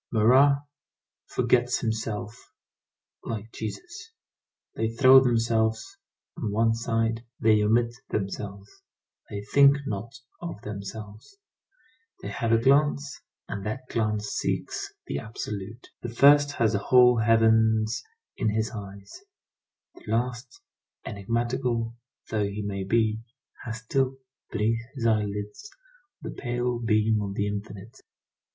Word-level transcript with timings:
Marat 0.11 0.63
forgets 1.27 1.81
himself 1.81 2.35
like 3.23 3.51
Jesus. 3.51 4.11
They 4.73 4.89
throw 4.89 5.19
themselves 5.19 5.99
on 6.35 6.51
one 6.51 6.73
side, 6.73 7.23
they 7.39 7.61
omit 7.61 7.93
themselves, 8.09 8.67
they 9.29 9.43
think 9.43 9.77
not 9.85 10.11
of 10.41 10.59
themselves. 10.63 11.37
They 12.23 12.29
have 12.29 12.51
a 12.51 12.57
glance, 12.57 13.21
and 13.47 13.63
that 13.67 13.87
glance 13.89 14.29
seeks 14.29 14.91
the 15.05 15.19
absolute. 15.19 15.89
The 16.01 16.09
first 16.09 16.53
has 16.53 16.73
the 16.73 16.79
whole 16.79 17.17
heavens 17.19 18.01
in 18.37 18.49
his 18.49 18.71
eyes; 18.71 19.21
the 19.93 20.05
last, 20.11 20.61
enigmatical 21.05 21.95
though 22.31 22.45
he 22.47 22.63
may 22.63 22.83
be, 22.83 23.19
has 23.65 23.83
still, 23.83 24.17
beneath 24.49 24.81
his 24.95 25.05
eyelids, 25.05 25.69
the 26.23 26.31
pale 26.31 26.79
beam 26.79 27.21
of 27.21 27.35
the 27.35 27.45
infinite. 27.45 28.01